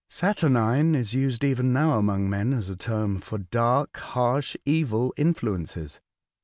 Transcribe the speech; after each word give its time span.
Saturnine 0.09 0.95
is 0.95 1.13
used 1.13 1.43
even 1.43 1.71
now 1.71 1.99
among 1.99 2.27
men 2.27 2.53
as 2.53 2.71
a 2.71 2.75
term 2.75 3.19
for 3.21 3.37
dark, 3.37 3.95
harsh, 3.97 4.57
evil 4.65 5.13
influences. 5.15 6.01